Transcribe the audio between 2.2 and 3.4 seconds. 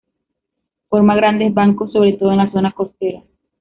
en la zona costera.